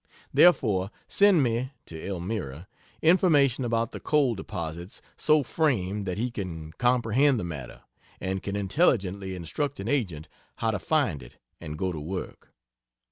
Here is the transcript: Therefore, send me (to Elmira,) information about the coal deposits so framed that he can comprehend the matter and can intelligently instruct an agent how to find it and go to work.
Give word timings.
Therefore, 0.33 0.89
send 1.07 1.43
me 1.43 1.73
(to 1.85 2.03
Elmira,) 2.03 2.67
information 3.03 3.63
about 3.63 3.91
the 3.91 3.99
coal 3.99 4.33
deposits 4.33 4.99
so 5.15 5.43
framed 5.43 6.07
that 6.07 6.17
he 6.17 6.31
can 6.31 6.71
comprehend 6.79 7.39
the 7.39 7.43
matter 7.43 7.83
and 8.19 8.41
can 8.41 8.55
intelligently 8.55 9.35
instruct 9.35 9.79
an 9.79 9.87
agent 9.87 10.27
how 10.55 10.71
to 10.71 10.79
find 10.79 11.21
it 11.21 11.37
and 11.59 11.77
go 11.77 11.91
to 11.91 11.99
work. 11.99 12.51